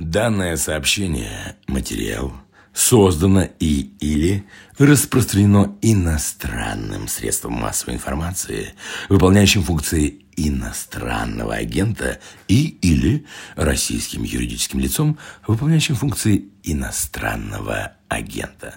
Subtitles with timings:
[0.00, 2.32] Данное сообщение, материал,
[2.72, 4.46] создано и или
[4.78, 8.72] распространено иностранным средством массовой информации,
[9.10, 12.18] выполняющим функции иностранного агента
[12.48, 13.26] и или
[13.56, 18.76] российским юридическим лицом, выполняющим функции иностранного агента.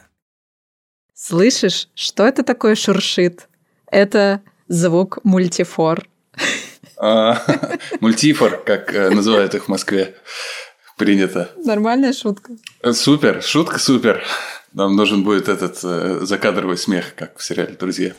[1.13, 3.47] Слышишь, что это такое шуршит?
[3.89, 6.05] Это звук мультифор.
[6.97, 7.41] А,
[8.01, 10.15] мультифор, как э, называют их в Москве
[10.97, 11.49] принято.
[11.63, 12.53] Нормальная шутка.
[12.91, 14.23] Супер, шутка супер.
[14.73, 18.13] Нам нужен будет этот э, закадровый смех, как в сериале «Друзья».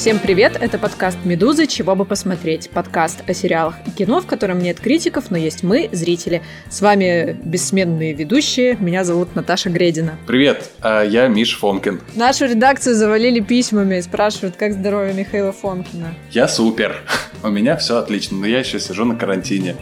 [0.00, 0.56] Всем привет!
[0.58, 1.66] Это подкаст «Медузы.
[1.66, 5.90] Чего бы посмотреть?» Подкаст о сериалах и кино, в котором нет критиков, но есть мы,
[5.92, 6.40] зрители.
[6.70, 8.78] С вами бессменные ведущие.
[8.80, 10.16] Меня зовут Наташа Гредина.
[10.26, 12.00] Привет, а я Миш Фомкин.
[12.14, 16.14] Нашу редакцию завалили письмами и спрашивают, как здоровье Михаила Фомкина.
[16.30, 17.02] Я супер.
[17.42, 19.76] У меня все отлично, но я еще сижу на карантине.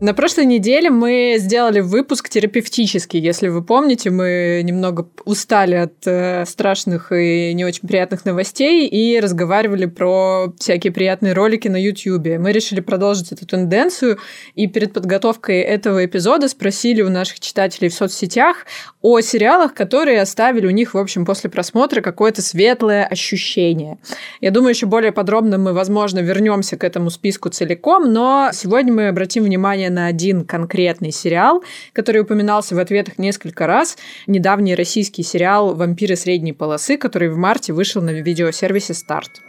[0.00, 3.20] На прошлой неделе мы сделали выпуск терапевтический.
[3.20, 9.20] Если вы помните, мы немного устали от э, страшных и не очень приятных новостей и
[9.20, 12.38] разговаривали про всякие приятные ролики на YouTube.
[12.38, 14.18] Мы решили продолжить эту тенденцию
[14.54, 18.64] и перед подготовкой этого эпизода спросили у наших читателей в соцсетях
[19.02, 23.98] о сериалах, которые оставили у них, в общем, после просмотра какое-то светлое ощущение.
[24.40, 29.08] Я думаю, еще более подробно мы, возможно, вернемся к этому списку целиком, но сегодня мы
[29.08, 31.62] обратим внимание на один конкретный сериал,
[31.92, 33.96] который упоминался в ответах несколько раз.
[34.26, 39.40] Недавний российский сериал «Вампиры средней полосы», который в марте вышел на видеосервисе «Старт».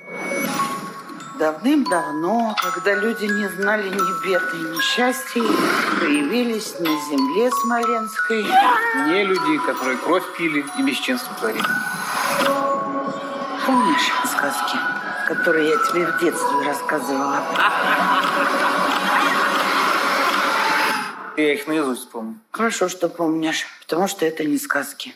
[1.42, 5.42] Давным-давно, когда люди не знали ни бед и несчастий,
[6.00, 8.44] появились на земле Смоленской
[9.08, 11.66] не люди, которые кровь пили и бесчинство творили.
[13.66, 14.78] Помнишь сказки,
[15.28, 17.42] которые я тебе в детстве рассказывала?
[21.42, 22.40] Я их наизусть помню.
[22.52, 25.16] Хорошо, что помнишь, потому что это не сказки.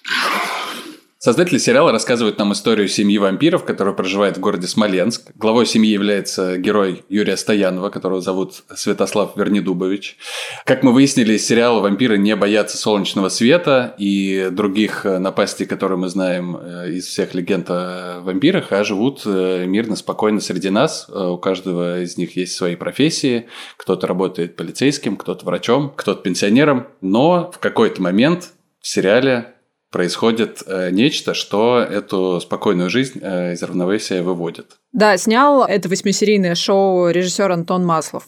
[1.26, 5.32] Создатели сериала рассказывают нам историю семьи вампиров, которая проживает в городе Смоленск.
[5.34, 10.18] Главой семьи является герой Юрия Стоянова, которого зовут Святослав Вернедубович.
[10.66, 16.10] Как мы выяснили, из сериала вампиры не боятся солнечного света и других напастей, которые мы
[16.10, 21.08] знаем э, из всех легенд о вампирах, а живут э, мирно, спокойно среди нас.
[21.10, 23.48] Э, у каждого из них есть свои профессии.
[23.78, 26.86] Кто-то работает полицейским, кто-то врачом, кто-то пенсионером.
[27.02, 29.55] Но в какой-то момент в сериале
[29.92, 34.78] происходит э, нечто, что эту спокойную жизнь э, из равновесия выводит.
[34.92, 38.28] Да, снял это восьмисерийное шоу режиссер Антон Маслов.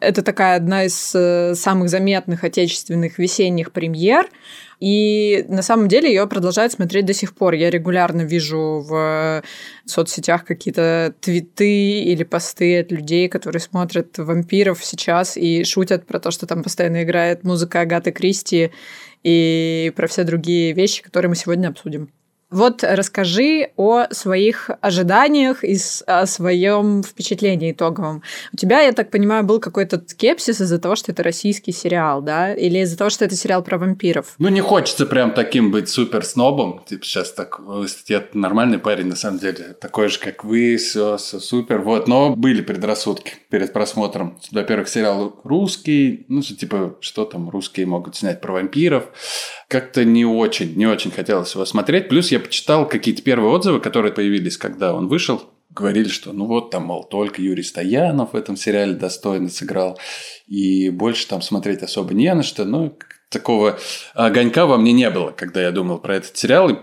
[0.00, 4.28] Это такая одна из э, самых заметных отечественных весенних премьер.
[4.80, 7.54] И на самом деле ее продолжают смотреть до сих пор.
[7.54, 9.42] Я регулярно вижу в
[9.86, 16.30] соцсетях какие-то твиты или посты от людей, которые смотрят вампиров сейчас и шутят про то,
[16.30, 18.70] что там постоянно играет музыка Агаты Кристи
[19.22, 22.10] и про все другие вещи, которые мы сегодня обсудим.
[22.50, 25.76] Вот расскажи о своих ожиданиях и
[26.06, 28.22] о своем впечатлении итоговом.
[28.54, 32.54] У тебя, я так понимаю, был какой-то скепсис из-за того, что это российский сериал, да?
[32.54, 34.34] Или из-за того, что это сериал про вампиров?
[34.38, 36.82] Ну, не хочется прям таким быть супер снобом.
[36.86, 37.60] Типа сейчас так,
[38.06, 39.76] я нормальный парень, на самом деле.
[39.78, 41.80] Такой же, как вы, все, все супер.
[41.82, 44.38] Вот, но были предрассудки перед просмотром.
[44.52, 46.24] Во-первых, сериал русский.
[46.28, 49.10] Ну, типа, что там русские могут снять про вампиров
[49.68, 52.08] как-то не очень, не очень хотелось его смотреть.
[52.08, 55.42] Плюс я почитал какие-то первые отзывы, которые появились, когда он вышел.
[55.70, 59.98] Говорили, что ну вот там, мол, только Юрий Стоянов в этом сериале достойно сыграл.
[60.46, 62.64] И больше там смотреть особо не на что.
[62.64, 63.78] Ну, такого
[64.14, 66.70] огонька во мне не было, когда я думал про этот сериал.
[66.70, 66.78] И,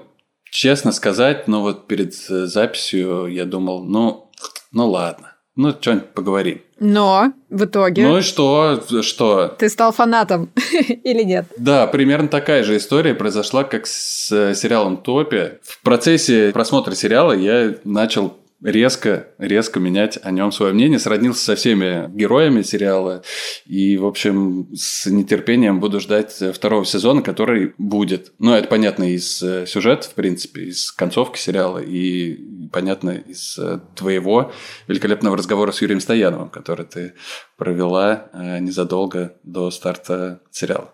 [0.51, 4.31] честно сказать, ну вот перед записью я думал, ну,
[4.71, 5.35] ну ладно.
[5.55, 6.61] Ну, что-нибудь поговорим.
[6.79, 8.07] Но в итоге...
[8.07, 8.83] Ну и что?
[9.01, 9.47] Что?
[9.47, 10.49] Ты стал фанатом
[11.03, 11.45] или нет?
[11.57, 15.53] Да, примерно такая же история произошла, как с э, сериалом «Топи».
[15.63, 20.99] В процессе просмотра сериала я начал резко, резко менять о нем свое мнение.
[20.99, 23.23] Сроднился со всеми героями сериала.
[23.65, 28.31] И, в общем, с нетерпением буду ждать второго сезона, который будет.
[28.39, 31.79] Ну, это понятно из э, сюжета, в принципе, из концовки сериала.
[31.79, 32.37] И
[32.71, 34.51] понятно из э, твоего
[34.87, 37.13] великолепного разговора с Юрием Стояновым, который ты
[37.57, 40.91] провела э, незадолго до старта сериала.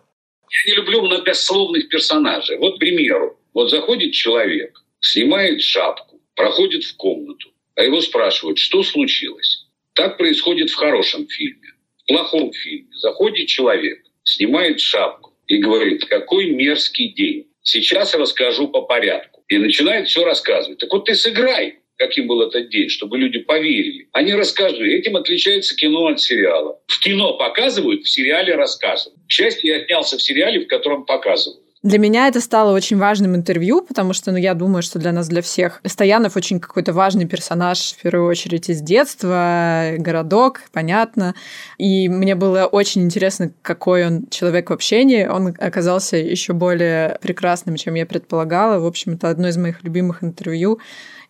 [0.51, 2.57] Я не люблю многословных персонажей.
[2.57, 8.83] Вот, к примеру, вот заходит человек, снимает шапку, проходит в комнату, а его спрашивают, что
[8.83, 9.65] случилось.
[9.93, 11.69] Так происходит в хорошем фильме.
[12.03, 17.47] В плохом фильме заходит человек, снимает шапку и говорит, какой мерзкий день.
[17.61, 19.43] Сейчас расскажу по порядку.
[19.47, 20.79] И начинает все рассказывать.
[20.79, 24.07] Так вот ты сыграй, каким был этот день, чтобы люди поверили.
[24.13, 24.91] А не расскажи.
[24.91, 26.79] Этим отличается кино от сериала.
[26.87, 29.19] В кино показывают, в сериале рассказывают.
[29.27, 31.61] К счастью, я снялся в сериале, в котором показывают.
[31.83, 35.27] Для меня это стало очень важным интервью, потому что, ну, я думаю, что для нас,
[35.27, 41.33] для всех, Стоянов очень какой-то важный персонаж, в первую очередь, из детства, городок, понятно.
[41.79, 45.25] И мне было очень интересно, какой он человек в общении.
[45.25, 48.79] Он оказался еще более прекрасным, чем я предполагала.
[48.79, 50.79] В общем, это одно из моих любимых интервью.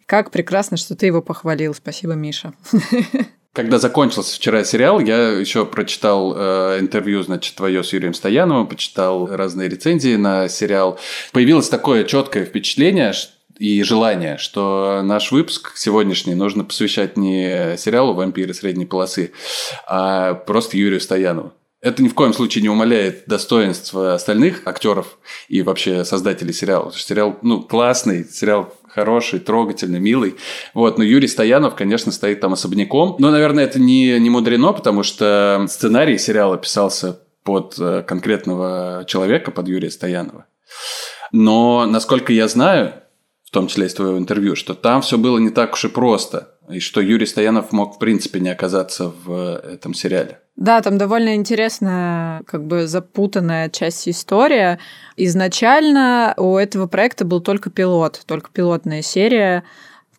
[0.05, 1.73] Как прекрасно, что ты его похвалил.
[1.73, 2.51] Спасибо, Миша.
[3.53, 9.27] Когда закончился вчера сериал, я еще прочитал э, интервью, значит, твое с Юрием Стояновым, почитал
[9.27, 10.97] разные рецензии на сериал.
[11.33, 13.13] Появилось такое четкое впечатление,
[13.61, 19.33] и желание, что наш выпуск сегодняшний нужно посвящать не сериалу «Вампиры средней полосы»,
[19.85, 21.53] а просто Юрию Стоянову.
[21.81, 25.17] Это ни в коем случае не умаляет достоинства остальных актеров
[25.47, 26.91] и вообще создателей сериала.
[26.91, 30.35] Сериал, ну, классный, сериал хороший, трогательный, милый.
[30.73, 33.15] Вот, но Юрий Стоянов, конечно, стоит там особняком.
[33.19, 39.51] Но, наверное, это не, не мудрено, потому что сценарий сериала писался под э, конкретного человека,
[39.51, 40.45] под Юрия Стоянова.
[41.31, 42.93] Но, насколько я знаю,
[43.43, 46.55] в том числе из твоего интервью, что там все было не так уж и просто
[46.71, 50.39] и что Юрий Стоянов мог в принципе не оказаться в этом сериале.
[50.55, 54.79] Да, там довольно интересная, как бы запутанная часть история.
[55.17, 59.63] Изначально у этого проекта был только пилот, только пилотная серия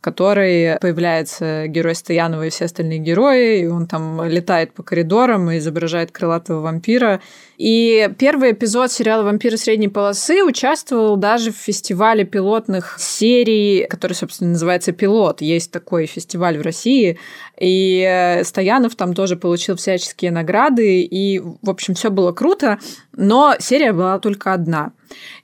[0.02, 5.58] которой появляется герой Стоянова и все остальные герои, и он там летает по коридорам и
[5.58, 7.20] изображает крылатого вампира.
[7.58, 14.50] И первый эпизод сериала «Вампиры средней полосы» участвовал даже в фестивале пилотных серий, который, собственно,
[14.50, 15.40] называется «Пилот».
[15.42, 17.18] Есть такой фестиваль в России.
[17.60, 22.78] И Стоянов там тоже получил всяческие награды, и, в общем, все было круто,
[23.12, 24.92] но серия была только одна.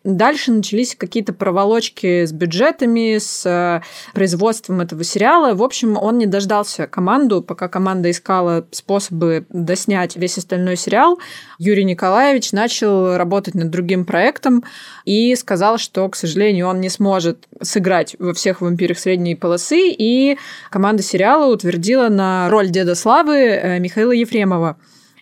[0.05, 3.83] Дальше начались какие-то проволочки с бюджетами, с э,
[4.15, 5.55] производством этого сериала.
[5.55, 11.19] В общем, он не дождался команду, пока команда искала способы доснять весь остальной сериал.
[11.59, 12.08] Юрий Николаевич
[12.53, 14.65] начал работать над другим проектом
[15.05, 20.39] и сказал, что, к сожалению, он не сможет сыграть во всех вампирах средней полосы, и
[20.71, 24.77] команда сериала утвердила на роль Деда Славы э, Михаила Ефремова.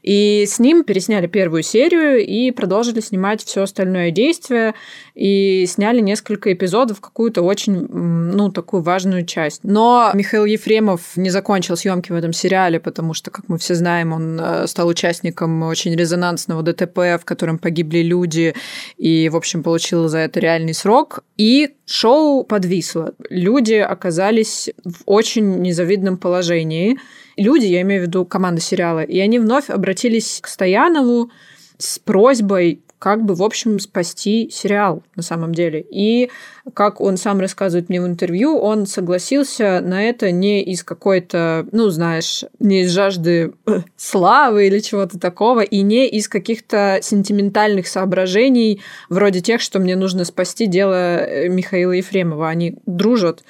[0.06, 4.74] И с ним пересняли первую серию и продолжили снимать все остальное действие.
[5.16, 9.64] И сняли несколько эпизодов, какую-то очень, ну, такую важную часть.
[9.64, 14.12] Но Михаил Ефремов не закончил съемки в этом сериале, потому что, как мы все знаем,
[14.12, 18.54] он э, стал участником очень резонансного ДТП, в котором погибли люди,
[18.96, 21.24] и, в общем, получил за это реальный срок.
[21.36, 23.14] И шоу подвисло.
[23.28, 26.96] Люди оказались в очень незавидном положении
[27.36, 31.30] люди, я имею в виду команда сериала, и они вновь обратились к Стоянову
[31.78, 35.84] с просьбой как бы, в общем, спасти сериал на самом деле.
[35.90, 36.30] И,
[36.74, 41.90] как он сам рассказывает мне в интервью, он согласился на это не из какой-то, ну,
[41.90, 48.82] знаешь, не из жажды э, славы или чего-то такого, и не из каких-то сентиментальных соображений,
[49.08, 52.48] вроде тех, что мне нужно спасти дело э, Михаила Ефремова.
[52.48, 53.44] Они дружат.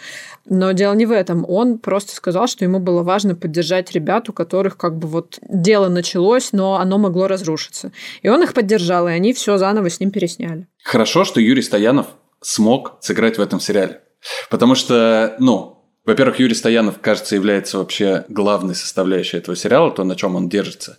[0.48, 1.44] Но дело не в этом.
[1.48, 5.88] Он просто сказал, что ему было важно поддержать ребят, у которых как бы вот дело
[5.88, 7.90] началось, но оно могло разрушиться.
[8.22, 10.68] И он их поддержал, и они все заново с ним пересняли.
[10.84, 12.06] Хорошо, что Юрий Стоянов
[12.40, 14.02] смог сыграть в этом сериале.
[14.50, 15.76] Потому что, ну,
[16.06, 20.98] во-первых, Юрий Стоянов, кажется, является вообще главной составляющей этого сериала, то, на чем он держится,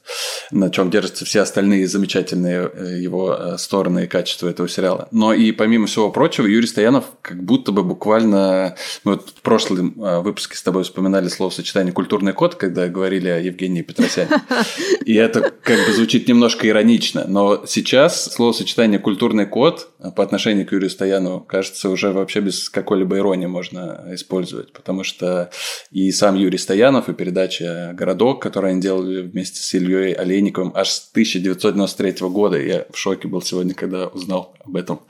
[0.51, 5.07] на чем держатся все остальные замечательные э, его э, стороны и качества этого сериала.
[5.11, 8.75] Но и помимо всего прочего, Юрий Стоянов как будто бы буквально...
[9.05, 13.39] Мы вот в прошлом э, выпуске с тобой вспоминали словосочетание «культурный код», когда говорили о
[13.39, 14.29] Евгении Петросяне.
[15.05, 20.71] И это как бы звучит немножко иронично, но сейчас словосочетание «культурный код» по отношению к
[20.71, 25.51] Юрию Стоянову, кажется, уже вообще без какой-либо иронии можно использовать, потому потому что
[25.91, 30.89] и сам Юрий Стоянов, и передача «Городок», которую они делали вместе с Ильей Олейниковым аж
[30.89, 32.59] с 1993 года.
[32.59, 35.01] Я в шоке был сегодня, когда узнал об этом.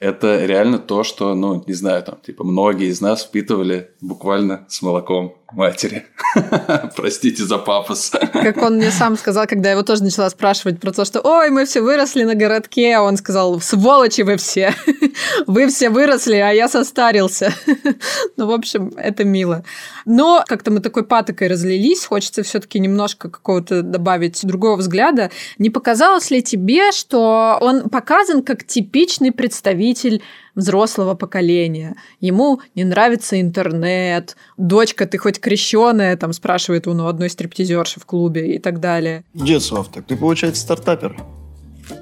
[0.00, 4.82] Это реально то, что, ну, не знаю, там, типа, многие из нас впитывали буквально с
[4.82, 6.06] молоком матери.
[6.96, 8.12] Простите за пафос.
[8.32, 11.50] Как он мне сам сказал, когда я его тоже начала спрашивать про то, что «Ой,
[11.50, 14.74] мы все выросли на городке», а он сказал «Сволочи вы все!
[15.46, 17.52] Вы все выросли, а я состарился».
[18.36, 19.64] Ну, в общем, это мило.
[20.04, 25.30] Но как-то мы такой патокой разлились, хочется все таки немножко какого-то добавить другого взгляда.
[25.58, 30.22] Не показалось ли тебе, что он показан как типичный представитель
[30.58, 31.96] взрослого поколения.
[32.20, 34.36] Ему не нравится интернет.
[34.56, 39.24] Дочка, ты хоть крещеная, там спрашивает он у одной стриптизерши в клубе и так далее.
[39.34, 41.16] Дед Слав, так ты, получается, стартапер.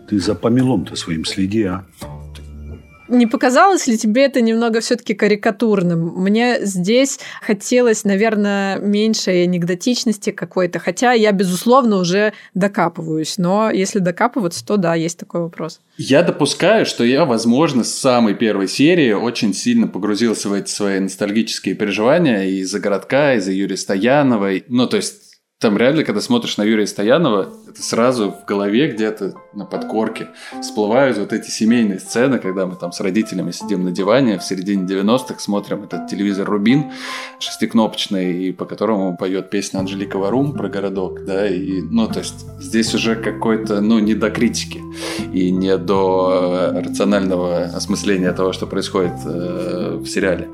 [0.08, 1.86] Ты за помелом-то своим следи, а?
[3.08, 6.14] Не показалось ли тебе это немного все-таки карикатурным?
[6.16, 13.38] Мне здесь хотелось, наверное, меньшей анекдотичности какой-то, хотя я, безусловно, уже докапываюсь.
[13.38, 15.80] Но если докапываться, то да, есть такой вопрос.
[15.98, 20.98] Я допускаю, что я, возможно, с самой первой серии очень сильно погрузился в эти свои
[20.98, 24.64] ностальгические переживания из-за городка, из-за Юрия Стояновой.
[24.68, 25.25] Ну, то есть
[25.58, 30.28] там реально, когда смотришь на Юрия Стоянова, это сразу в голове где-то на подкорке
[30.60, 34.84] всплывают вот эти семейные сцены, когда мы там с родителями сидим на диване в середине
[34.84, 36.92] 90-х, смотрим этот телевизор «Рубин»
[37.38, 42.44] шестикнопочный, и по которому поет песня Анжелика Варум про городок, да, и, ну, то есть
[42.60, 44.82] здесь уже какой-то, ну, не до критики
[45.32, 50.48] и не до рационального осмысления того, что происходит э, в сериале.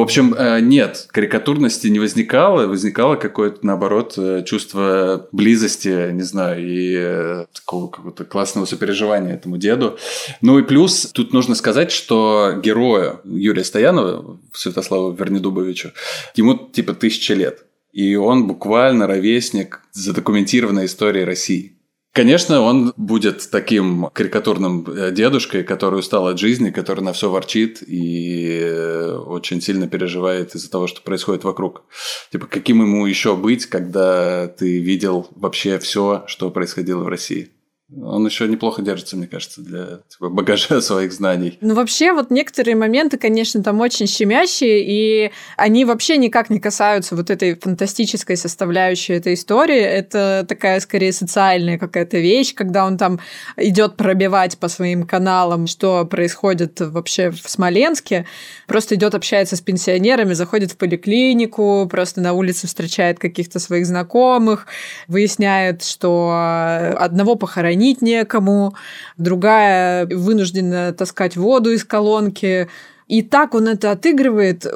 [0.00, 6.66] В общем, э, нет, карикатурности не возникало, возникало какое-то, наоборот, э, чувство близости, не знаю,
[6.66, 9.98] и э, такого какого-то классного сопереживания этому деду.
[10.40, 15.92] Ну и плюс, тут нужно сказать, что герою Юрия Стоянова, Святославу Вернедубовичу,
[16.34, 17.66] ему типа тысяча лет.
[17.92, 21.76] И он буквально ровесник задокументированной истории России.
[22.12, 27.84] Конечно, он будет таким карикатурным э, дедушкой, который устал от жизни, который на все ворчит
[27.86, 31.84] и э, очень сильно переживает из-за того, что происходит вокруг.
[32.32, 37.52] Типа, каким ему еще быть, когда ты видел вообще все, что происходило в России?
[37.96, 41.58] Он еще неплохо держится, мне кажется, для типа, багажа своих знаний.
[41.60, 47.16] Ну, вообще, вот некоторые моменты, конечно, там очень щемящие, и они вообще никак не касаются
[47.16, 49.80] вот этой фантастической составляющей этой истории.
[49.80, 53.18] Это такая, скорее, социальная какая-то вещь, когда он там
[53.56, 58.24] идет пробивать по своим каналам, что происходит вообще в Смоленске.
[58.68, 64.66] Просто идет, общается с пенсионерами, заходит в поликлинику, просто на улице встречает каких-то своих знакомых,
[65.08, 68.74] выясняет, что одного похоронили хранить некому,
[69.16, 72.68] другая вынуждена таскать воду из колонки.
[73.08, 74.66] И так он это отыгрывает.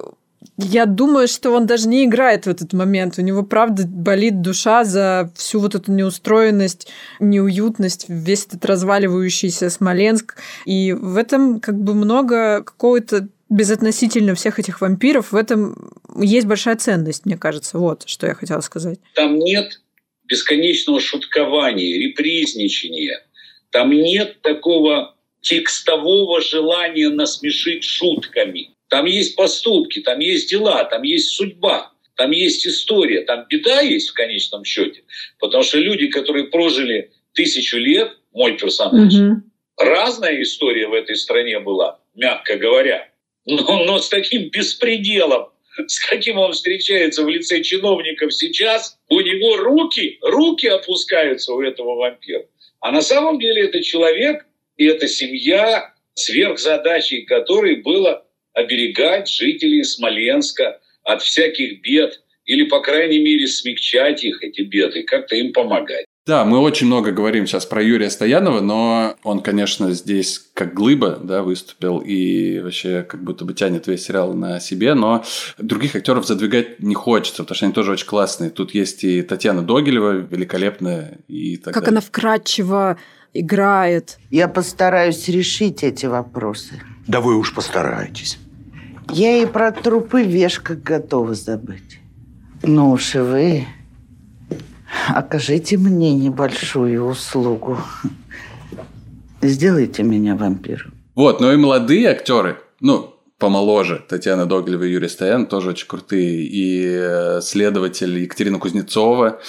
[0.56, 3.18] Я думаю, что он даже не играет в этот момент.
[3.18, 6.88] У него, правда, болит душа за всю вот эту неустроенность,
[7.20, 10.36] неуютность, весь этот разваливающийся Смоленск.
[10.64, 16.76] И в этом как бы много какого-то безотносительно всех этих вампиров, в этом есть большая
[16.76, 17.78] ценность, мне кажется.
[17.78, 18.98] Вот, что я хотела сказать.
[19.14, 19.80] Там нет
[20.24, 23.26] бесконечного шуткования, репризничания.
[23.70, 28.70] Там нет такого текстового желания насмешить шутками.
[28.88, 34.10] Там есть поступки, там есть дела, там есть судьба, там есть история, там беда есть
[34.10, 35.02] в конечном счете.
[35.38, 39.42] Потому что люди, которые прожили тысячу лет, мой персонаж, угу.
[39.76, 43.08] разная история в этой стране была, мягко говоря.
[43.46, 45.48] Но, но с таким беспределом
[45.86, 51.96] с каким он встречается в лице чиновников сейчас, у него руки, руки опускаются у этого
[51.96, 52.46] вампира.
[52.80, 60.80] А на самом деле это человек и это семья, сверхзадачей которой было оберегать жителей Смоленска
[61.02, 66.06] от всяких бед или, по крайней мере, смягчать их, эти беды, как-то им помогать.
[66.26, 71.18] Да, мы очень много говорим сейчас про Юрия Стоянова, но он, конечно, здесь как глыба
[71.22, 75.22] да, выступил и вообще как будто бы тянет весь сериал на себе, но
[75.58, 78.48] других актеров задвигать не хочется, потому что они тоже очень классные.
[78.48, 81.18] Тут есть и Татьяна Догилева, великолепная.
[81.28, 81.98] И так как далее.
[81.98, 82.96] она вкрадчиво
[83.34, 84.18] играет.
[84.30, 86.80] Я постараюсь решить эти вопросы.
[87.06, 88.38] Да вы уж постарайтесь.
[89.10, 92.00] Я и про трупы вешка готова забыть.
[92.62, 93.66] Ну уж и вы
[95.08, 97.78] окажите мне небольшую услугу.
[99.42, 100.94] Сделайте меня вампиром.
[101.14, 106.44] Вот, ну и молодые актеры, ну, помоложе, Татьяна Доглева и Юрий Стоян тоже очень крутые.
[106.46, 109.40] И э, следователь Екатерина Кузнецова,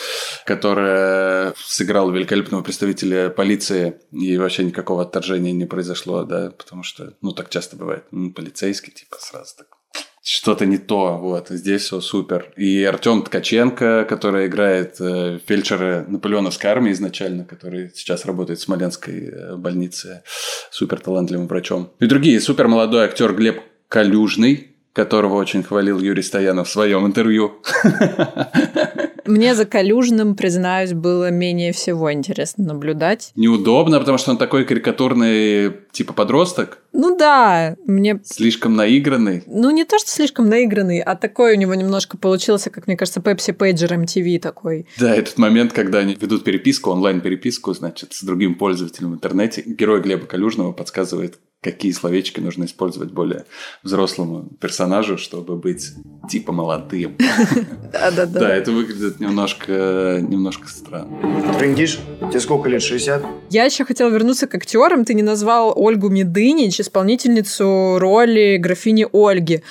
[0.45, 7.31] которая сыграла великолепного представителя полиции, и вообще никакого отторжения не произошло, да, потому что, ну,
[7.31, 8.05] так часто бывает.
[8.11, 9.67] Ну, полицейский, типа, сразу так
[10.25, 11.20] что-то не то.
[11.20, 12.51] Вот, здесь все супер.
[12.58, 19.29] И Артем Ткаченко, который играет э, фельдшера Наполеоновской армии изначально, который сейчас работает в Смоленской
[19.29, 20.24] э, больнице,
[20.72, 21.91] супер талантливым врачом.
[22.00, 27.62] И другие, супер молодой актер Глеб Калюжный, которого очень хвалил Юрий Стоянов в своем интервью.
[29.25, 33.32] Мне за Калюжным, признаюсь, было менее всего интересно наблюдать.
[33.36, 36.79] Неудобно, потому что он такой карикатурный, типа подросток.
[36.94, 38.20] Ну да, мне...
[38.24, 39.44] Слишком наигранный.
[39.48, 43.22] Ну не то, что слишком наигранный, а такой у него немножко получился, как мне кажется,
[43.22, 44.88] Пепси Пейджер MTV такой.
[45.00, 49.63] Да, этот момент, когда они ведут переписку, онлайн-переписку, значит, с другим пользователем в интернете.
[49.65, 53.45] Герой Глеба Калюжного подсказывает, какие словечки нужно использовать более
[53.81, 55.93] взрослому персонажу, чтобы быть
[56.29, 57.17] типа молодым.
[57.91, 58.39] Да-да-да.
[58.39, 61.53] Да, это выглядит немножко, немножко странно.
[61.57, 62.00] Трендишь?
[62.29, 63.24] Тебе сколько лет, 60?
[63.50, 65.05] Я еще хотела вернуться к актерам.
[65.05, 69.63] Ты не назвал Ольгу Медынич, исполнительницу роли графини Ольги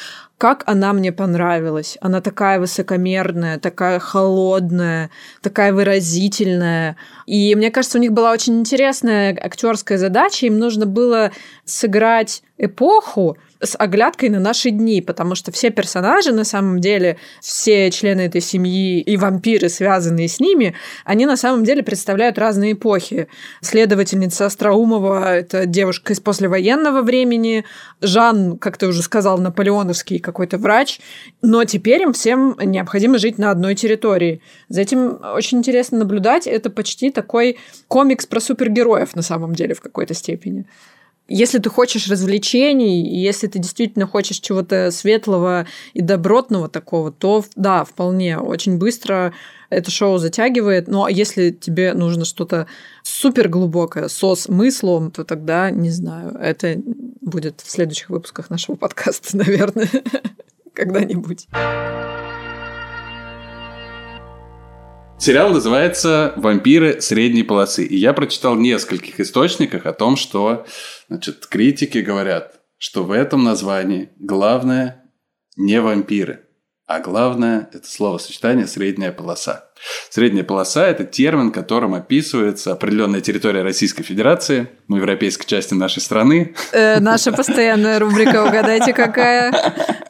[0.44, 1.96] как она мне понравилась.
[2.02, 5.08] Она такая высокомерная, такая холодная,
[5.40, 6.98] такая выразительная.
[7.24, 10.44] И мне кажется, у них была очень интересная актерская задача.
[10.44, 11.30] Им нужно было
[11.64, 17.90] сыграть эпоху, с оглядкой на наши дни, потому что все персонажи, на самом деле, все
[17.90, 23.28] члены этой семьи и вампиры, связанные с ними, они на самом деле представляют разные эпохи.
[23.60, 27.64] Следовательница Остроумова– это девушка из послевоенного времени,
[28.00, 31.00] Жан, как ты уже сказал, наполеоновский какой-то врач,
[31.42, 34.42] но теперь им всем необходимо жить на одной территории.
[34.68, 36.46] За этим очень интересно наблюдать.
[36.46, 37.58] Это почти такой
[37.88, 40.66] комикс про супергероев на самом деле в какой-то степени.
[41.26, 47.84] Если ты хочешь развлечений, если ты действительно хочешь чего-то светлого и добротного такого, то да,
[47.84, 49.32] вполне, очень быстро
[49.70, 50.86] это шоу затягивает.
[50.86, 52.66] Но если тебе нужно что-то
[53.02, 56.76] супер глубокое, со смыслом, то тогда, не знаю, это
[57.22, 59.88] будет в следующих выпусках нашего подкаста, наверное,
[60.74, 61.48] когда-нибудь.
[65.24, 67.82] Сериал называется «Вампиры средней полосы».
[67.82, 70.66] И я прочитал в нескольких источниках о том, что
[71.08, 75.10] значит, критики говорят, что в этом названии главное
[75.56, 76.46] не вампиры,
[76.86, 79.70] а главное это словосочетание «средняя полоса».
[80.10, 86.54] Средняя полоса– это термин, которым описывается определенная территория Российской Федерации, ну, европейской части нашей страны.
[86.72, 89.52] Э, наша постоянная рубрика «Угадайте, какая?»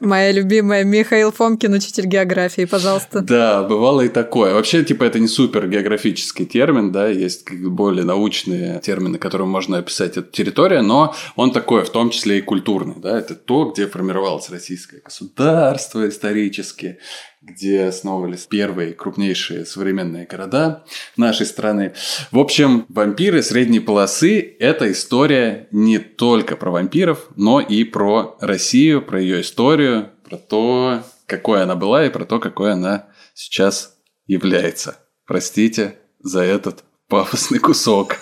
[0.00, 3.20] Моя любимая Михаил Фомкин, учитель географии, пожалуйста.
[3.22, 4.52] Да, бывало и такое.
[4.52, 10.16] Вообще, типа, это не супер географический термин, да, есть более научные термины, которым можно описать
[10.16, 14.50] эту территорию, но он такой, в том числе и культурный, да, это то, где формировалось
[14.50, 16.98] российское государство исторически,
[17.44, 20.84] где основывались первые крупнейшие современные города
[21.16, 21.94] нашей страны.
[22.30, 29.02] В общем, вампиры средней полосы– это история не только про вампиров, но и про Россию,
[29.02, 34.96] про ее историю, про то, какой она была и про то, какой она сейчас является.
[35.26, 38.16] Простите за этот пафосный кусок.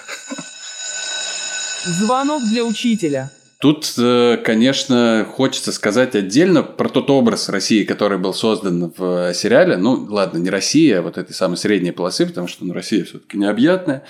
[1.84, 3.30] Звонок для учителя.
[3.62, 9.76] Тут, э, конечно, хочется сказать отдельно про тот образ России, который был создан в сериале.
[9.76, 13.38] Ну, ладно, не Россия, а вот этой самой средней полосы, потому что ну, Россия все-таки
[13.38, 14.02] необъятная.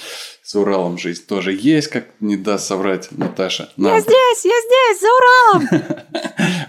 [0.45, 3.71] За Уралом жизнь тоже есть, как не даст соврать Наташа.
[3.77, 3.95] Нам.
[3.95, 5.85] Я здесь, я здесь, за Уралом!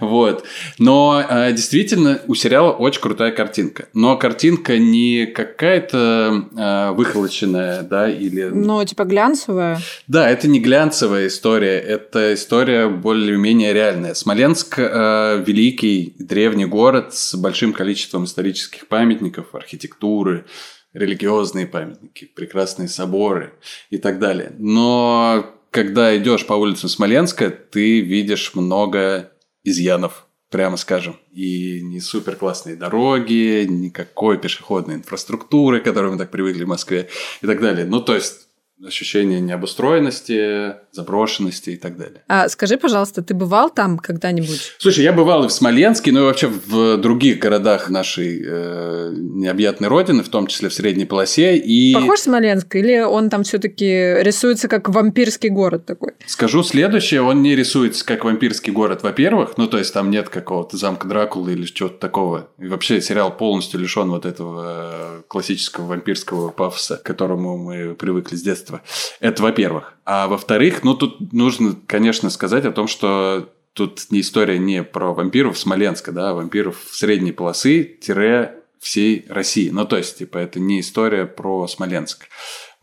[0.00, 0.44] Вот.
[0.78, 3.88] Но э, действительно, у сериала очень крутая картинка.
[3.94, 8.44] Но картинка не какая-то э, выхолощенная, да, или...
[8.44, 9.80] Ну, типа глянцевая.
[10.06, 14.14] Да, это не глянцевая история, это история более-менее реальная.
[14.14, 20.44] Смоленск э,– великий древний город с большим количеством исторических памятников, архитектуры,
[20.94, 23.52] религиозные памятники, прекрасные соборы
[23.90, 24.52] и так далее.
[24.58, 29.32] Но когда идешь по улицам Смоленска, ты видишь много
[29.64, 31.16] изъянов, прямо скажем.
[31.32, 37.08] И не супер классные дороги, никакой пешеходной инфраструктуры, к которой мы так привыкли в Москве
[37.42, 37.84] и так далее.
[37.84, 38.46] Ну, то есть
[38.86, 42.22] ощущение необустроенности, заброшенности и так далее.
[42.28, 44.74] А скажи, пожалуйста, ты бывал там когда-нибудь?
[44.78, 49.88] Слушай, я бывал и в Смоленске, но и вообще в других городах нашей э, необъятной
[49.88, 51.56] родины, в том числе в средней полосе.
[51.56, 51.94] И...
[51.94, 53.86] Похож Смоленск или он там все-таки
[54.20, 56.12] рисуется как вампирский город такой?
[56.26, 60.76] Скажу следующее, он не рисуется как вампирский город, во-первых, ну то есть там нет какого-то
[60.76, 62.48] замка Дракулы или чего-то такого.
[62.58, 68.36] И вообще сериал полностью лишен вот этого э, классического вампирского пафоса, к которому мы привыкли
[68.36, 68.73] с детства.
[69.20, 69.94] Это во-первых.
[70.04, 75.12] А во-вторых, ну тут нужно, конечно, сказать о том, что тут не история не про
[75.12, 79.70] вампиров Смоленска, да, а вампиров средней полосы тире всей России.
[79.70, 82.28] Ну, то есть, типа, это не история про Смоленск.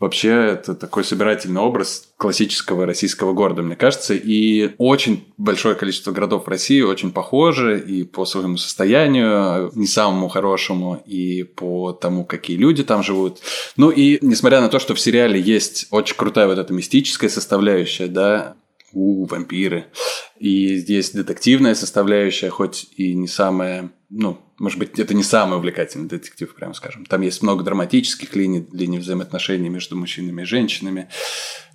[0.02, 4.16] Вообще, это такой собирательный образ классического российского города, мне кажется.
[4.16, 10.28] И очень большое количество городов в России очень похожи и по своему состоянию, не самому
[10.28, 13.42] хорошему, и по тому, какие люди там живут.
[13.78, 18.08] Ну и несмотря на то, что в сериале есть очень крутая вот эта мистическая составляющая,
[18.08, 18.56] да,
[18.94, 19.86] у вампиры.
[20.42, 26.10] И здесь детективная составляющая, хоть и не самая, ну, может быть, это не самый увлекательный
[26.10, 27.06] детектив, прямо скажем.
[27.06, 31.10] Там есть много драматических линий, линий взаимоотношений между мужчинами и женщинами,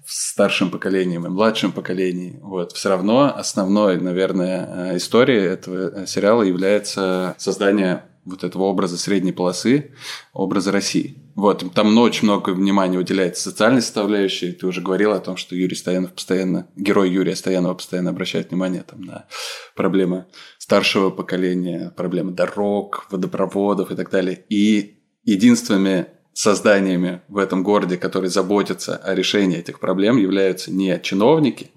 [0.04, 2.40] старшим поколением и младшим поколением.
[2.40, 2.72] Вот.
[2.72, 9.32] Все равно основной, наверное, э, историей этого э, сериала является создание вот этого образа средней
[9.32, 9.92] полосы,
[10.32, 11.16] образа России.
[11.34, 14.52] Вот, там очень много внимания уделяется социальной составляющей.
[14.52, 18.82] Ты уже говорил о том, что Юрий Стоянов постоянно, герой Юрия Стоянова постоянно обращает внимание
[18.82, 19.26] там, на
[19.74, 20.26] проблемы
[20.58, 24.44] старшего поколения, проблемы дорог, водопроводов и так далее.
[24.48, 31.70] И единственными созданиями в этом городе, которые заботятся о решении этих проблем, являются не чиновники,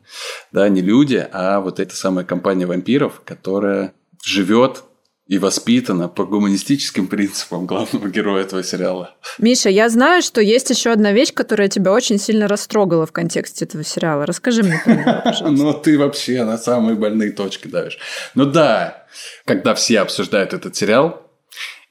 [0.52, 4.84] да, не люди, а вот эта самая компания вампиров, которая живет
[5.30, 9.16] и воспитана по гуманистическим принципам главного героя этого сериала.
[9.38, 13.66] Миша, я знаю, что есть еще одна вещь, которая тебя очень сильно растрогала в контексте
[13.66, 14.26] этого сериала.
[14.26, 15.50] Расскажи мне про нее, пожалуйста.
[15.70, 18.00] Ну, ты вообще на самые больные точки давишь.
[18.34, 19.06] Ну да,
[19.46, 21.26] когда все обсуждают этот сериал,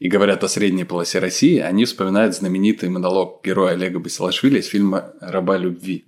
[0.01, 5.13] и говорят о средней полосе России, они вспоминают знаменитый монолог героя Олега Басилашвили из фильма
[5.21, 6.07] «Раба любви».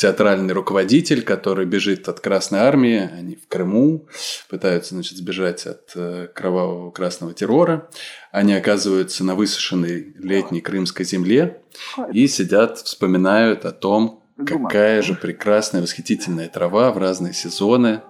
[0.00, 4.08] Театральный руководитель, который бежит от Красной Армии, они в Крыму,
[4.48, 7.86] пытаются значит, сбежать от э, кровавого красного террора.
[8.32, 11.60] Они оказываются на высушенной летней крымской земле
[12.14, 18.00] и сидят, вспоминают о том, какая же прекрасная, восхитительная трава в разные сезоны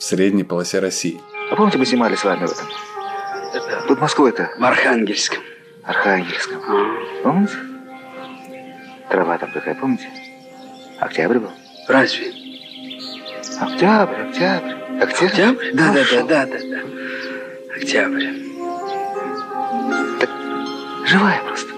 [0.00, 1.20] в средней полосе России.
[1.52, 3.86] А помните, мы снимали с вами в этом?
[3.86, 4.50] Под Москвой-то?
[4.58, 5.44] В Архангельском.
[5.84, 6.60] Архангельском.
[7.22, 7.54] Помните?
[9.08, 10.10] Трава там какая, помните?
[11.00, 11.50] Октябрь был.
[11.86, 12.32] Разве?
[13.60, 14.72] Октябрь, октябрь.
[15.02, 15.26] Октябрь?
[15.26, 15.72] Октябрь?
[15.74, 17.74] Да, да, да, да, да, да.
[17.76, 18.26] Октябрь.
[20.20, 20.30] Так,
[21.06, 21.72] живая просто.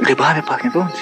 [0.00, 0.98] Грибами пахнет, помните?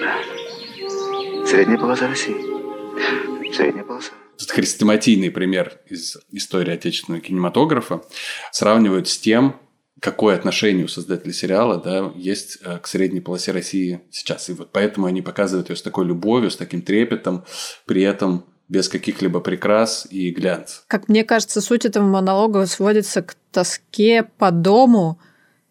[0.00, 1.46] Да.
[1.46, 3.52] Средняя полоса России.
[3.54, 4.10] Средняя полоса.
[4.38, 8.02] Тут хрестоматийный пример из истории отечественного кинематографа
[8.50, 9.56] сравнивают с тем,
[10.00, 14.48] какое отношение у создателей сериала да, есть э, к средней полосе России сейчас.
[14.48, 17.44] И вот поэтому они показывают ее с такой любовью, с таким трепетом,
[17.86, 20.80] при этом без каких-либо прикрас и глянц.
[20.88, 25.20] Как мне кажется, суть этого монолога сводится к тоске по дому,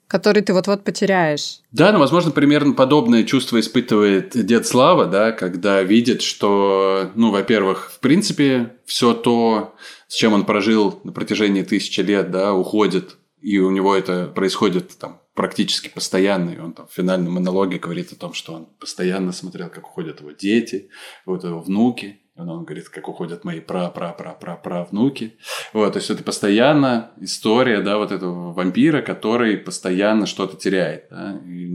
[0.08, 1.60] который ты вот-вот потеряешь.
[1.72, 7.92] Да, ну, возможно, примерно подобное чувство испытывает дед Слава, да, когда видит, что, ну, во-первых,
[7.92, 9.76] в принципе, все то,
[10.08, 14.98] с чем он прожил на протяжении тысячи лет, да, уходит, и у него это происходит
[14.98, 19.32] там практически постоянно, и он там в финальном монологе говорит о том, что он постоянно
[19.32, 20.90] смотрел, как уходят его дети,
[21.26, 25.38] вот его внуки, он, он говорит, как уходят мои пра-пра-пра-пра-пра внуки.
[25.74, 31.40] Вот, то есть это постоянно история, да, вот этого вампира, который постоянно что-то теряет, да,
[31.46, 31.70] и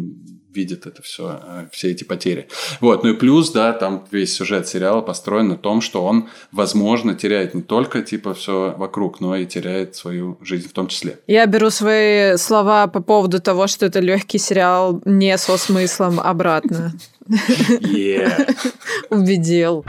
[0.52, 2.48] видит это все, э, все эти потери.
[2.80, 7.14] Вот, ну и плюс, да, там весь сюжет сериала построен на том, что он, возможно,
[7.14, 11.18] теряет не только, типа, все вокруг, но и теряет свою жизнь в том числе.
[11.26, 16.92] Я беру свои слова по поводу того, что это легкий сериал не со смыслом обратно.
[19.10, 19.84] Убедил.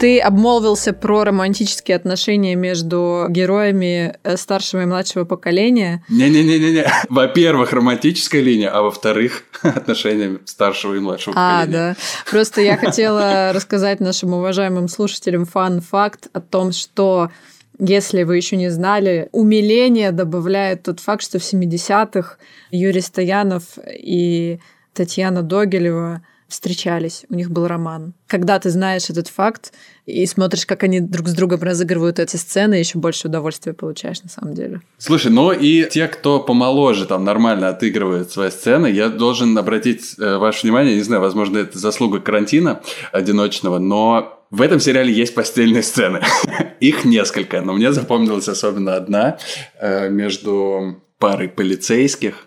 [0.00, 6.02] Ты обмолвился про романтические отношения между героями э, старшего и младшего поколения.
[6.08, 6.90] Не-не-не-не.
[7.10, 11.90] Во-первых, романтическая линия, а во-вторых, отношения старшего и младшего а, поколения.
[11.90, 11.96] А, да.
[12.30, 17.30] Просто я хотела рассказать нашим уважаемым слушателям фан-факт о том, что
[17.78, 22.38] если вы еще не знали, умиление добавляет тот факт, что в 70-х
[22.70, 24.60] Юрий Стоянов и
[24.94, 28.14] Татьяна Догилева встречались, у них был роман.
[28.26, 29.72] Когда ты знаешь этот факт
[30.06, 34.28] и смотришь, как они друг с другом разыгрывают эти сцены, еще больше удовольствия получаешь на
[34.28, 34.80] самом деле.
[34.98, 40.36] Слушай, ну и те, кто помоложе там нормально отыгрывает свои сцены, я должен обратить э,
[40.36, 42.80] ваше внимание, не знаю, возможно, это заслуга карантина
[43.12, 46.20] одиночного, но в этом сериале есть постельные сцены.
[46.80, 49.38] Их несколько, но мне запомнилась особенно одна
[49.80, 52.46] э, между парой полицейских,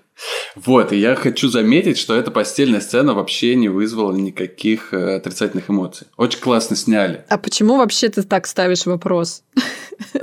[0.55, 5.69] вот, и я хочу заметить, что эта постельная сцена вообще не вызвала никаких э, отрицательных
[5.69, 6.07] эмоций.
[6.17, 7.25] Очень классно сняли.
[7.29, 9.43] А почему вообще ты так ставишь вопрос?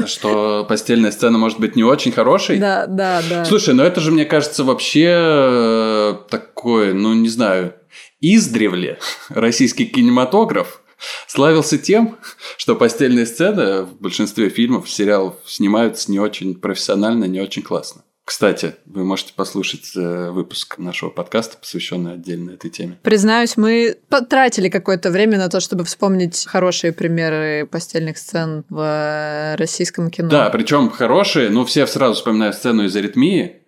[0.06, 2.58] Что постельная сцена может быть не очень хорошей?
[2.58, 3.44] Да, да, да.
[3.44, 7.74] Слушай, ну это же, мне кажется, вообще э, такое, ну не знаю,
[8.20, 10.82] издревле российский кинематограф
[11.26, 12.18] славился тем,
[12.56, 18.02] что постельные сцены в большинстве фильмов, сериалов снимаются не очень профессионально, не очень классно.
[18.30, 22.96] Кстати, вы можете послушать э, выпуск нашего подкаста, посвященный отдельно этой теме.
[23.02, 30.12] Признаюсь, мы потратили какое-то время на то, чтобы вспомнить хорошие примеры постельных сцен в российском
[30.12, 30.28] кино.
[30.28, 33.62] Да, причем хорошие, ну, все сразу вспоминают сцену из аритмии,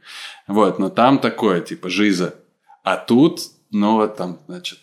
[0.47, 2.37] вот, но там такое, типа, жиза.
[2.85, 3.41] А тут,
[3.73, 4.79] ну, вот там, значит,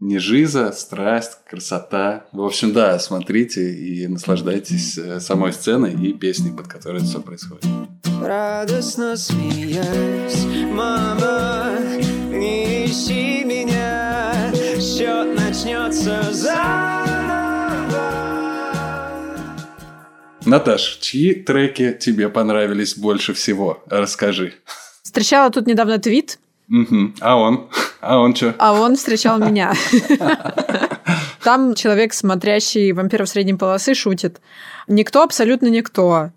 [0.00, 2.26] Не жиза, страсть, красота.
[2.32, 7.20] В общем, да, смотрите и наслаждайтесь э, самой сценой и песней, под которой это все
[7.20, 7.64] происходит.
[8.20, 11.78] Радостно смеясь, мама,
[12.28, 17.14] не ищи меня, счет начнется заново.
[20.44, 23.84] Наташ, чьи треки тебе понравились больше всего?
[23.86, 24.54] Расскажи.
[25.04, 26.40] Встречала тут недавно твит,
[27.20, 27.68] А он?
[28.00, 28.54] А он что?
[28.58, 29.74] а он встречал меня.
[31.42, 34.40] Там человек, смотрящий «Вампиров средней полосы», шутит.
[34.88, 36.30] Никто, абсолютно никто.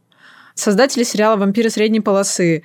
[0.54, 2.64] Создатели сериала «Вампиры средней полосы».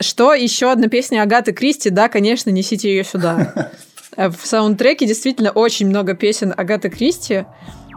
[0.00, 1.90] Что еще одна песня Агаты Кристи?
[1.90, 3.70] Да, конечно, несите ее сюда.
[4.16, 7.44] В саундтреке действительно очень много песен Агаты Кристи.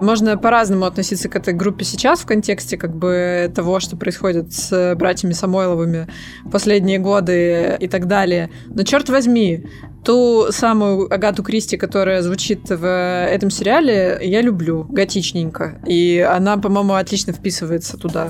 [0.02, 4.96] Можно по-разному относиться к этой группе сейчас в контексте как бы того, что происходит с
[4.96, 6.08] братьями Самойловыми
[6.52, 8.50] последние годы и так далее.
[8.68, 9.66] Но черт возьми,
[10.04, 15.82] ту самую Агату Кристи, которая звучит в этом сериале, я люблю, готичненько.
[15.86, 18.30] И она, по-моему, отлично вписывается туда.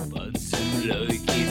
[0.81, 1.48] Землей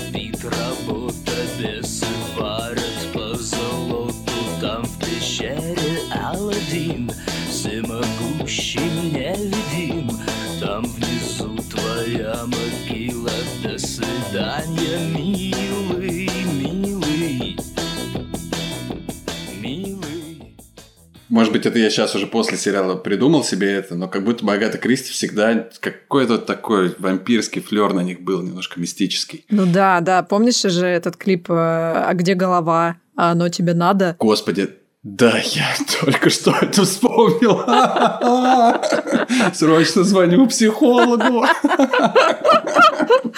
[21.29, 24.53] Может быть, это я сейчас уже после сериала придумал себе это, но как будто бы
[24.53, 29.45] Агата Кристи всегда какой-то такой вампирский флер на них был, немножко мистический.
[29.51, 32.97] Ну да, да, помнишь же этот клип э, «А где голова?
[33.17, 34.71] А оно тебе надо?» Господи,
[35.03, 35.67] да, я
[36.01, 37.63] только что это вспомнил.
[39.55, 41.45] Срочно звоню психологу.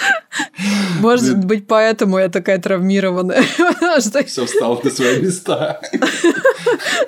[0.99, 3.41] Может быть, поэтому я такая травмированная.
[4.25, 5.81] Все встало на свои места.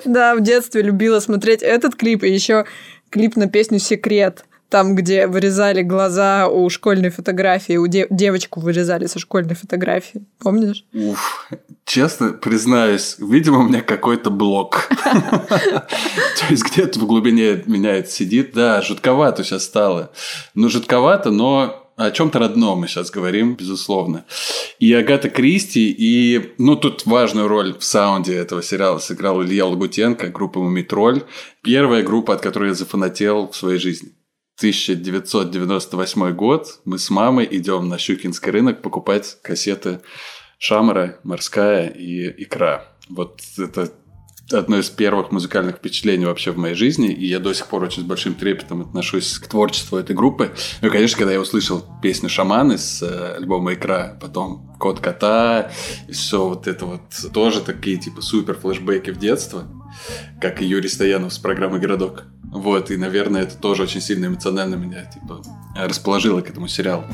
[0.04, 2.66] Да, в детстве любила смотреть этот клип и еще
[3.10, 4.44] клип на песню «Секрет».
[4.70, 10.24] Там, где вырезали глаза у школьной фотографии, у де- девочку вырезали со школьной фотографии.
[10.40, 10.84] Помнишь?
[10.92, 11.48] Уф,
[11.84, 14.88] честно признаюсь, видимо, у меня какой-то блок.
[15.04, 18.52] То есть где-то в глубине меня это сидит.
[18.52, 20.10] Да, жутковато сейчас стало.
[20.54, 24.24] Ну, жутковато, но о чем-то родном мы сейчас говорим, безусловно.
[24.78, 30.28] И Агата Кристи, и, ну, тут важную роль в саунде этого сериала сыграл Илья Лагутенко,
[30.28, 31.22] группа «Мумитроль».
[31.62, 34.12] Первая группа, от которой я зафанател в своей жизни.
[34.58, 36.80] 1998 год.
[36.84, 40.00] Мы с мамой идем на Щукинский рынок покупать кассеты
[40.58, 42.86] Шамара, Морская и Икра.
[43.08, 43.92] Вот это
[44.52, 48.02] одно из первых музыкальных впечатлений вообще в моей жизни, и я до сих пор очень
[48.02, 50.52] с большим трепетом отношусь к творчеству этой группы.
[50.82, 55.70] Ну, и, конечно, когда я услышал песню «Шаман» из э, альбома «Икра», потом «Кот кота»,
[56.08, 57.00] и все вот это вот,
[57.32, 59.64] тоже такие типа супер флешбеки в детство,
[60.40, 62.24] как и Юрий Стоянов с программы «Городок».
[62.42, 65.42] Вот, и, наверное, это тоже очень сильно эмоционально меня, типа,
[65.76, 67.04] расположило к этому сериалу.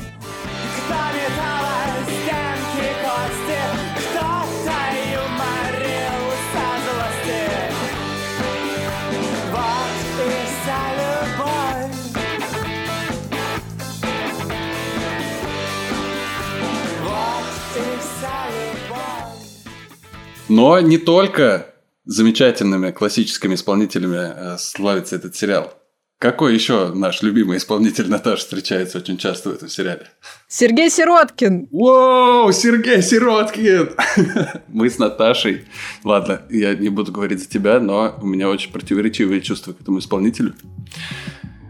[20.51, 21.67] Но не только
[22.03, 25.73] замечательными классическими исполнителями э, славится этот сериал.
[26.19, 30.07] Какой еще наш любимый исполнитель Наташа встречается очень часто в этом сериале?
[30.49, 31.69] Сергей Сироткин.
[31.71, 33.91] Воу, Сергей Сироткин!
[34.67, 35.67] Мы с Наташей.
[36.03, 39.99] Ладно, я не буду говорить за тебя, но у меня очень противоречивые чувства к этому
[39.99, 40.53] исполнителю.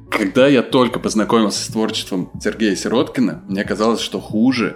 [0.10, 4.76] Когда я только познакомился с творчеством Сергея Сироткина, мне казалось, что хуже,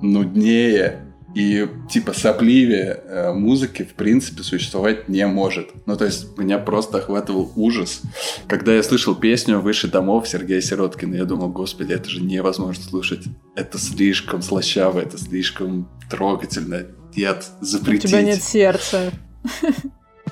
[0.00, 5.70] нуднее и типа сопливее э, музыки в принципе существовать не может.
[5.86, 8.02] Ну то есть меня просто охватывал ужас.
[8.48, 13.24] Когда я слышал песню «Выше домов» Сергея Сироткина, я думал, господи, это же невозможно слушать.
[13.56, 16.86] Это слишком слащаво, это слишком трогательно.
[17.16, 18.10] Нет, У запретить.
[18.10, 19.10] тебя нет сердца.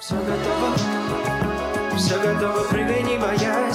[0.00, 0.76] Все готово,
[1.96, 3.69] все готово, прыгай, не боясь.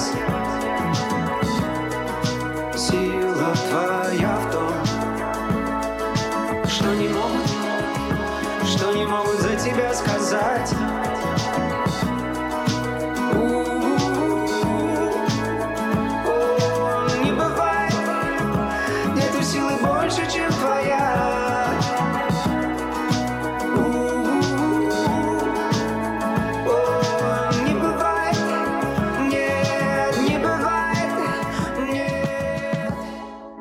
[10.26, 10.95] Тебя сказать.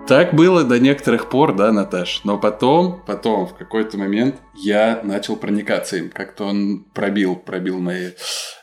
[0.08, 2.22] Так было до некоторых пор, да, Наташ.
[2.26, 6.12] Но потом, потом, в какой-то момент я начал проникаться им.
[6.12, 8.12] Как-то он пробил, пробил мои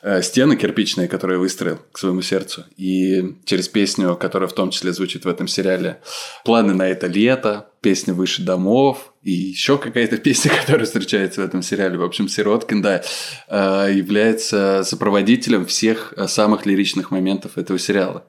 [0.03, 2.65] э, стены кирпичные, которые я выстроил к своему сердцу.
[2.77, 6.01] И через песню, которая в том числе звучит в этом сериале,
[6.45, 11.61] «Планы на это лето», песня «Выше домов», и еще какая-то песня, которая встречается в этом
[11.63, 11.99] сериале.
[11.99, 13.03] В общем, Сироткин, да,
[13.49, 18.29] э, является сопроводителем всех э, самых лиричных моментов этого сериала.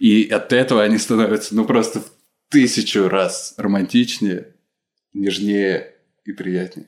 [0.00, 2.02] И от этого они становятся, ну, просто
[2.50, 4.48] тысячу раз романтичнее,
[5.14, 6.86] нежнее и приятнее.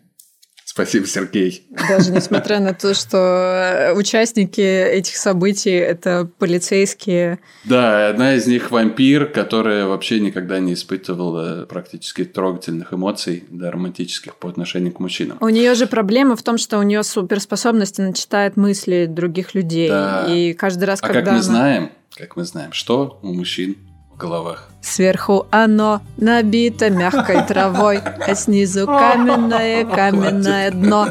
[0.64, 1.66] Спасибо, Сергей.
[1.86, 7.40] Даже несмотря на то, что участники этих событий– это полицейские.
[7.64, 14.36] Да, одна из них вампир, которая вообще никогда не испытывала практически трогательных эмоций, да, романтических
[14.36, 15.36] по отношению к мужчинам.
[15.42, 19.90] У нее же проблема в том, что у нее суперспособность, она читает мысли других людей.
[19.90, 20.24] Да.
[20.26, 21.42] И каждый раз, а когда как мы она...
[21.42, 23.76] знаем, как мы знаем, что у мужчин
[24.22, 24.68] головах?
[24.80, 31.08] Сверху оно набито мягкой травой, а снизу каменное, каменное дно.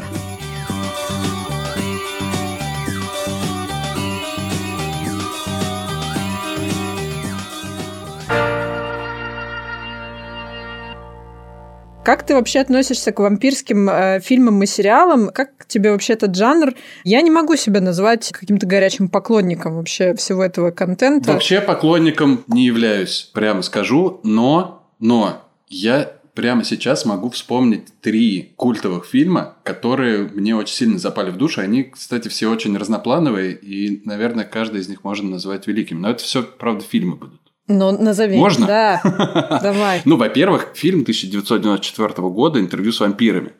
[12.04, 15.30] Как ты вообще относишься к вампирским э, фильмам и сериалам?
[15.30, 16.74] Как тебе вообще этот жанр?
[17.04, 21.32] Я не могу себя назвать каким-то горячим поклонником вообще всего этого контента.
[21.32, 29.04] Вообще поклонником не являюсь, прямо скажу, но, но я прямо сейчас могу вспомнить три культовых
[29.06, 31.60] фильма, которые мне очень сильно запали в душу.
[31.60, 36.00] Они, кстати, все очень разноплановые, и, наверное, каждый из них можно назвать великим.
[36.00, 37.41] Но это все, правда, фильмы будут.
[37.68, 38.36] Ну, назови.
[38.36, 38.66] Можно?
[38.66, 40.02] Да, давай.
[40.04, 43.52] Ну, во-первых, фильм 1994 года «Интервью с вампирами».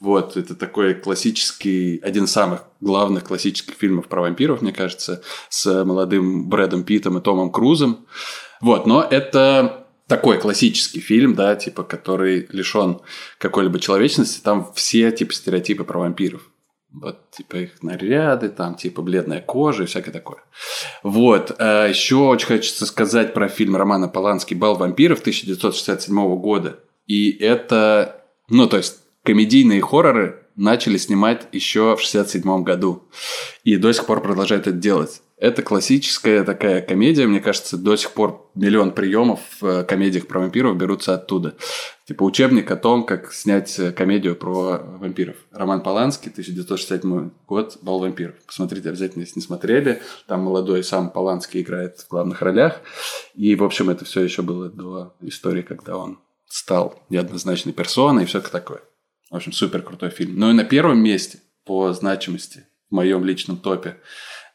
[0.00, 5.84] Вот, это такой классический, один из самых главных классических фильмов про вампиров, мне кажется, с
[5.84, 8.06] молодым Брэдом Питтом и Томом Крузом.
[8.60, 13.00] Вот, но это такой классический фильм, да, типа, который лишен
[13.38, 14.40] какой-либо человечности.
[14.42, 16.42] Там все, типа, стереотипы про вампиров.
[16.94, 20.38] Вот, типа, их наряды, там, типа, бледная кожа и всякое такое.
[21.02, 21.52] Вот.
[21.58, 26.78] А еще очень хочется сказать про фильм Романа Полански «Бал вампиров» 1967 года.
[27.08, 33.02] И это, ну, то есть, комедийные хорроры начали снимать еще в 1967 году.
[33.64, 35.20] И до сих пор продолжают это делать.
[35.44, 40.74] Это классическая такая комедия, мне кажется, до сих пор миллион приемов в комедиях про вампиров
[40.74, 41.54] берутся оттуда.
[42.06, 45.36] Типа учебник о том, как снять комедию про вампиров.
[45.52, 48.36] Роман Поланский, 1967 год, «Бал вампиров».
[48.46, 50.00] Посмотрите обязательно, если не смотрели.
[50.26, 52.80] Там молодой сам Поланский играет в главных ролях.
[53.34, 58.26] И, в общем, это все еще было до истории, когда он стал неоднозначной персоной и
[58.26, 58.80] все такое.
[59.30, 60.38] В общем, супер крутой фильм.
[60.38, 63.98] Ну и на первом месте по значимости в моем личном топе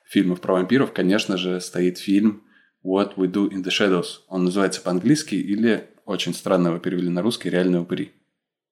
[0.10, 2.44] фильмов про вампиров, конечно же, стоит фильм
[2.84, 4.22] What We Do in the Shadows.
[4.28, 8.12] Он называется по-английски или очень странно его перевели на русский «Реальные упыри».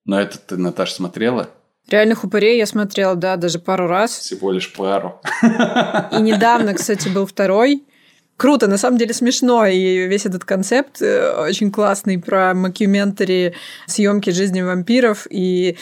[0.04, 1.50] Но это ты, Наташа, смотрела?
[1.88, 4.18] Реальных упырей я смотрела, да, даже пару раз.
[4.18, 5.20] Всего лишь пару.
[5.42, 7.84] И недавно, кстати, был второй.
[8.38, 13.54] Круто, на самом деле смешно, и весь этот концепт э, очень классный про макюментари
[13.86, 15.26] съемки жизни вампиров.
[15.28, 15.76] И,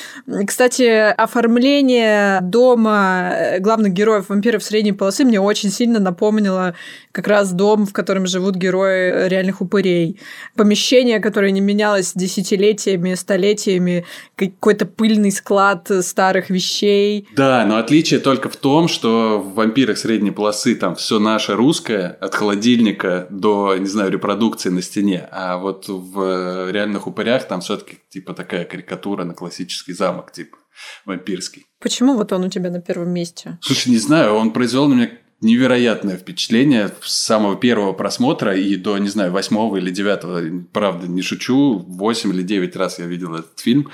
[0.46, 6.74] кстати, оформление дома э, главных героев вампиров средней полосы мне очень сильно напомнило
[7.12, 10.18] как раз дом, в котором живут герои реальных упырей.
[10.54, 17.28] Помещение, которое не менялось десятилетиями, столетиями, какой-то пыльный склад старых вещей.
[17.36, 22.16] Да, но отличие только в том, что в вампирах средней полосы там все наше русское,
[22.18, 25.28] от холодильника до, не знаю, репродукции на стене.
[25.32, 30.56] А вот в реальных упырях там все-таки типа такая карикатура на классический замок, типа
[31.04, 31.66] вампирский.
[31.80, 33.58] Почему вот он у тебя на первом месте?
[33.62, 38.96] Слушай, не знаю, он произвел на меня невероятное впечатление с самого первого просмотра и до,
[38.98, 40.40] не знаю, восьмого или девятого.
[40.72, 43.90] Правда, не шучу, восемь или девять раз я видел этот фильм.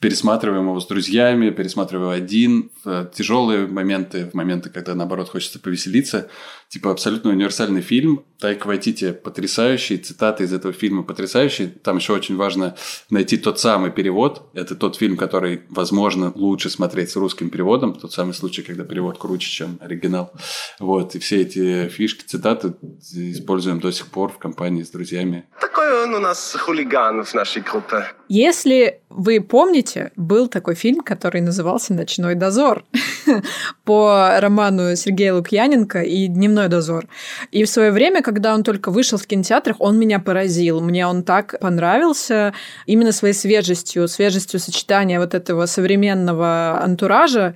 [0.00, 2.70] Пересматриваем его с друзьями, пересматриваю один.
[2.82, 6.28] В тяжелые моменты, в моменты, когда, наоборот, хочется повеселиться.
[6.68, 8.24] Типа абсолютно универсальный фильм.
[8.40, 11.68] Тайка Вайтити потрясающий, цитаты из этого фильма потрясающие.
[11.68, 12.74] Там еще очень важно
[13.10, 14.50] найти тот самый перевод.
[14.54, 17.94] Это тот фильм, который, возможно, лучше смотреть с русским переводом.
[17.94, 20.32] Тот самый случай, когда перевод круче, чем оригинал.
[20.80, 21.14] Вот.
[21.14, 22.74] И все эти фишки, цитаты
[23.12, 25.44] используем до сих пор в компании с друзьями.
[25.60, 28.04] Такой он у нас хулиган в нашей группе.
[28.28, 32.84] Если вы помните, был такой фильм, который назывался «Ночной дозор»
[33.84, 37.06] по роману Сергея Лукьяненко и «Дневной дозор».
[37.50, 40.80] И в свое время, когда он только вышел в кинотеатрах, он меня поразил.
[40.80, 42.54] Мне он так понравился
[42.86, 47.54] именно своей свежестью, свежестью сочетания вот этого современного антуража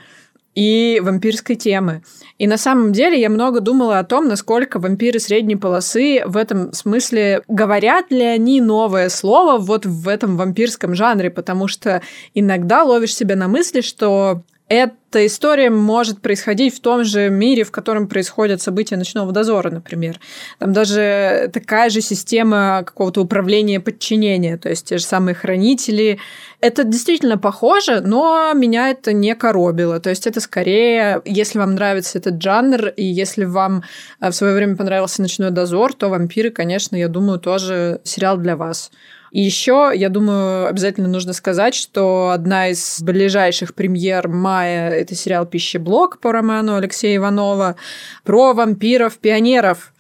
[0.59, 2.03] и вампирской темы.
[2.39, 6.72] И на самом деле я много думала о том, насколько вампиры средней полосы в этом
[6.72, 12.03] смысле говорят ли они новое слово вот в этом вампирском жанре, потому что
[12.35, 17.71] иногда ловишь себя на мысли, что эта история может происходить в том же мире, в
[17.71, 20.21] котором происходят события ночного дозора, например.
[20.59, 26.19] Там даже такая же система какого-то управления подчинения, то есть те же самые хранители.
[26.61, 30.01] Это действительно похоже, но меня это не коробило.
[30.01, 33.85] То есть это скорее, если вам нравится этот жанр, и если вам
[34.21, 38.57] э, в свое время понравился «Ночной дозор», то «Вампиры», конечно, я думаю, тоже сериал для
[38.57, 38.91] вас.
[39.31, 45.45] И еще, я думаю, обязательно нужно сказать, что одна из ближайших премьер мая– это сериал
[45.45, 47.76] «Пищеблок» по роману Алексея Иванова
[48.24, 49.93] про вампиров-пионеров.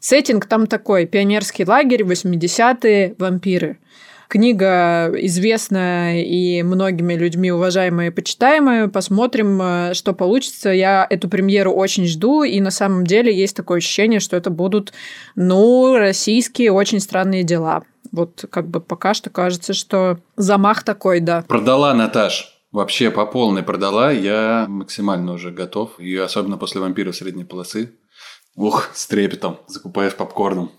[0.00, 3.78] Сеттинг там такой– пионерский лагерь, 80-е, вампиры.
[4.34, 8.88] Книга известная и многими людьми уважаемая и почитаемая.
[8.88, 10.70] Посмотрим, что получится.
[10.70, 14.92] Я эту премьеру очень жду, и на самом деле есть такое ощущение, что это будут,
[15.36, 17.84] ну, российские очень странные дела.
[18.10, 21.44] Вот как бы пока что кажется, что замах такой, да.
[21.46, 22.58] Продала, Наташ.
[22.72, 24.10] Вообще по полной продала.
[24.10, 26.00] Я максимально уже готов.
[26.00, 27.92] И особенно после вампиров средней полосы.
[28.56, 29.60] Ух, с трепетом.
[29.68, 30.72] Закупаюсь попкорном.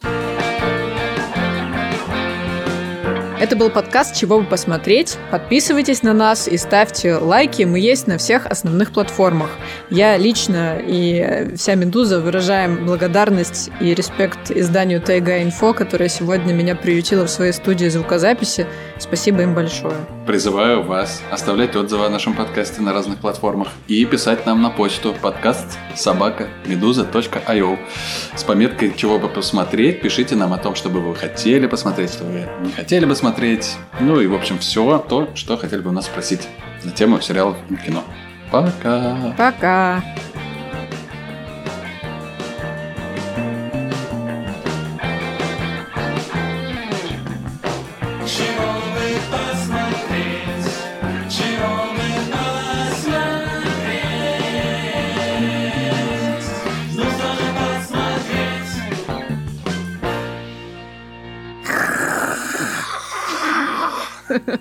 [3.46, 5.20] Это был подкаст «Чего бы посмотреть».
[5.30, 7.62] Подписывайтесь на нас и ставьте лайки.
[7.62, 9.52] Мы есть на всех основных платформах.
[9.92, 16.76] Я лично и вся «Медуза» выражаем благодарность и респект изданию Тайга Инфо, которое сегодня меня
[16.76, 18.66] приютило в своей студии звукозаписи.
[18.98, 19.96] Спасибо им большое.
[20.26, 25.14] Призываю вас оставлять отзывы о нашем подкасте на разных платформах и писать нам на почту
[25.22, 27.78] подкаст собака медуза.io
[28.36, 30.02] с пометкой «Чего бы посмотреть».
[30.02, 33.36] Пишите нам о том, что бы вы хотели посмотреть, что вы не хотели бы смотреть
[33.36, 33.76] смотреть.
[34.00, 36.48] Ну и, в общем, все то, что хотели бы у нас спросить
[36.84, 38.04] на тему сериалов и кино.
[38.52, 39.34] Пока.
[39.38, 40.04] Пока.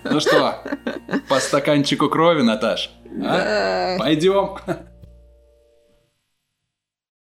[0.04, 0.62] Ну что,
[1.28, 2.90] по стаканчику крови, Наташ?
[3.24, 3.96] А?
[3.98, 4.56] Пойдем.